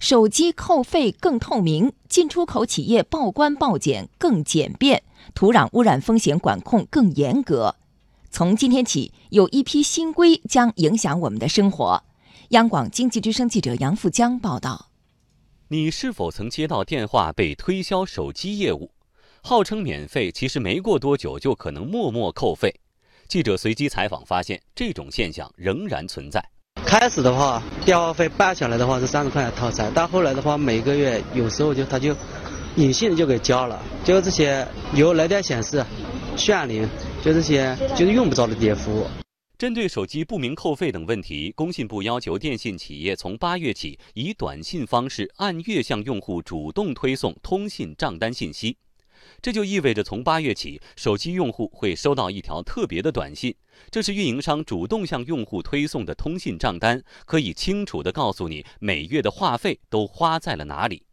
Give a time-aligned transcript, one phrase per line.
[0.00, 5.02] 手机扣费更透明，进出口企业报关报检更简便，
[5.34, 7.76] 土壤污染风险管控更严格。
[8.30, 12.02] 从今天起，有一批新规将影响我们的生活。
[12.48, 14.88] 央广经济之声记者杨富江报道。
[15.68, 18.90] 你是否曾接到电话被推销手机业务？
[19.42, 22.80] 号称免费，其实没过多久就可能默默扣费。
[23.28, 26.42] 记者随机采访发现，这种现象仍然存在。
[26.90, 32.12] 开始的话，电话费办下来的话是三十块钱套餐，但后来的话，每个月有时候就他就
[32.74, 34.66] 隐性的就给交了，就这些
[34.96, 35.86] 有来电显示、
[36.36, 36.88] 炫铃，
[37.22, 39.06] 就这些就是用不着的这些服务。
[39.56, 48.76] 针对手机不明扣费等问题，工信部要求电信企业从八月起以短信方式按月向用户主动推送通信账单信息。
[49.42, 53.54] 这就意味着，从八月起，手机用户会收到一条特别的短信，
[53.90, 61.04] 这是运营商主动向用户推送的通信账单，可以清楚地告诉你每月的话费都花在了哪里。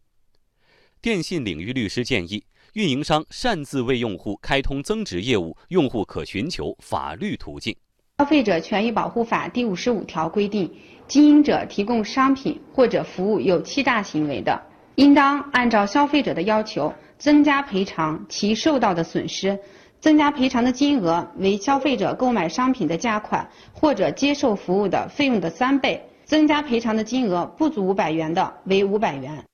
[1.00, 2.44] 电信领域律师建议，
[2.74, 7.76] 运营商擅自为用户开通增值业务，用户可寻求法律途径。
[8.18, 10.68] 消费者权益保护法第五十五条规定，
[11.06, 14.60] 经营者提供商品或者服务有欺诈行为的，
[14.98, 16.92] 应当按照消费者的要求。
[17.18, 19.58] 增加赔偿其受到的损失，
[19.98, 26.00] 增加赔偿的金额为消费者购买商品的价款或者接受服务的费用的三倍。
[26.24, 29.44] 增加赔偿的金额不足五百元的，为五百元。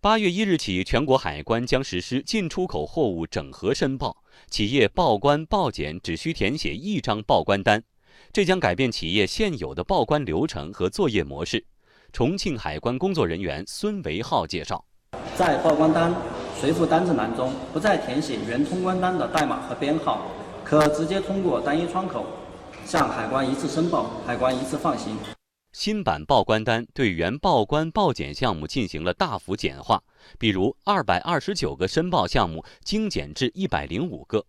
[0.00, 4.16] 八月一日起，全国海关将实施进出口货物整合申报，
[4.48, 7.82] 企业报关报检只需填写一张报关单，
[8.32, 11.64] 这将改变企业现有的报关流程和作业模式。
[12.12, 14.84] 重庆海关工作人员孙维浩介绍，
[15.34, 16.14] 在报关单。
[16.60, 20.30] 随附单子栏中不再填写原通关单的代码和编号，
[20.62, 22.26] 可直接通过单一窗口
[22.84, 25.16] 向海关一次申报，海关一次放行。
[25.72, 30.02] 新版报关单对原报关报检项目进行了大幅简化，
[30.38, 34.44] 比如二百二十九个申报项目精简至一百零五个。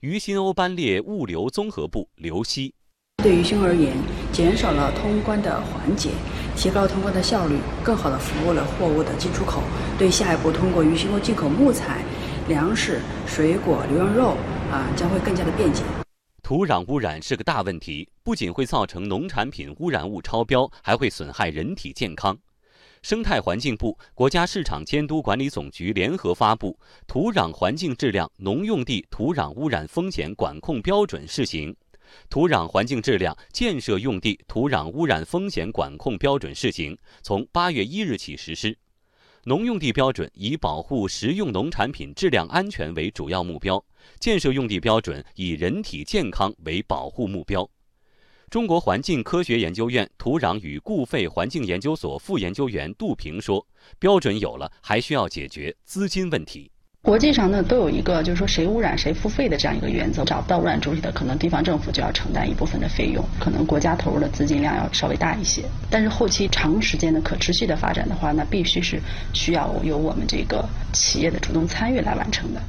[0.00, 2.74] 于新欧班列物流综合部刘希，
[3.20, 3.96] 对于新而言，
[4.32, 6.10] 减少了通关的环节。
[6.54, 9.60] 提高通关的效率，更好地服务了货物的进出口，
[9.98, 12.04] 对下一步通过渝新欧进口木材、
[12.46, 14.36] 粮食、水果、牛羊肉
[14.70, 15.82] 啊，将会更加的便捷。
[16.44, 22.38] 土壤污染是个大问题，不仅会造成农产品污染物超标，还会损害人体健康。
[23.02, 26.70] 生态环境部、国家市场监督管理总局联合发布
[27.08, 31.72] 《土壤环境质量农用地土壤污染风险管控标准（试行）》。
[32.30, 38.76] 土壤环境质量建设用地土壤污染风险管控标准试行从八月一日起实施。
[39.44, 43.82] 农用地标准以保护食用农产品质量安全为主要目标，
[44.20, 47.68] 建设用地标准以人体健康为保护目标。
[48.50, 53.66] 中国环境科学研究院土壤与固废环境研究所副研究员杜平说
[53.98, 56.70] ：“标准有了，还需要解决资金问题。”
[57.08, 65.62] 国际上呢，都有一个就是说谁污染谁付费的这样一个原则，找不到污染主体的，可能地方政府就要承担一部分的费用，可能国家投入的资金量要稍微大一些。
[65.88, 69.00] 但是后期长时间的可持续的发展的话，那必须是
[69.32, 72.60] 需要由我们这个企业的主动参与来完成的。